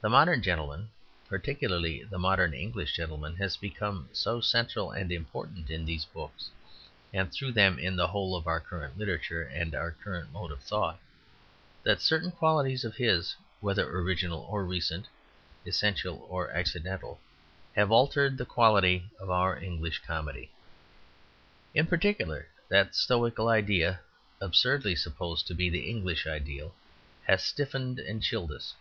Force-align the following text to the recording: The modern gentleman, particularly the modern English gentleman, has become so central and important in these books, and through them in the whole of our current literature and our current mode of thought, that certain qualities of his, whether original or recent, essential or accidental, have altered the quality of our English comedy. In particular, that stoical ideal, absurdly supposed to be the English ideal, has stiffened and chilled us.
The 0.00 0.08
modern 0.08 0.42
gentleman, 0.42 0.90
particularly 1.28 2.02
the 2.02 2.18
modern 2.18 2.52
English 2.52 2.96
gentleman, 2.96 3.36
has 3.36 3.56
become 3.56 4.08
so 4.12 4.40
central 4.40 4.90
and 4.90 5.12
important 5.12 5.70
in 5.70 5.84
these 5.84 6.04
books, 6.04 6.50
and 7.14 7.30
through 7.30 7.52
them 7.52 7.78
in 7.78 7.94
the 7.94 8.08
whole 8.08 8.34
of 8.34 8.48
our 8.48 8.58
current 8.58 8.98
literature 8.98 9.42
and 9.44 9.72
our 9.72 9.92
current 9.92 10.32
mode 10.32 10.50
of 10.50 10.64
thought, 10.64 10.98
that 11.84 12.00
certain 12.00 12.32
qualities 12.32 12.84
of 12.84 12.96
his, 12.96 13.36
whether 13.60 13.88
original 13.88 14.40
or 14.50 14.64
recent, 14.64 15.06
essential 15.64 16.26
or 16.28 16.50
accidental, 16.50 17.20
have 17.76 17.92
altered 17.92 18.38
the 18.38 18.44
quality 18.44 19.08
of 19.20 19.30
our 19.30 19.56
English 19.56 20.00
comedy. 20.00 20.50
In 21.72 21.86
particular, 21.86 22.48
that 22.68 22.96
stoical 22.96 23.46
ideal, 23.48 23.98
absurdly 24.40 24.96
supposed 24.96 25.46
to 25.46 25.54
be 25.54 25.70
the 25.70 25.88
English 25.88 26.26
ideal, 26.26 26.74
has 27.28 27.44
stiffened 27.44 28.00
and 28.00 28.24
chilled 28.24 28.50
us. 28.50 28.74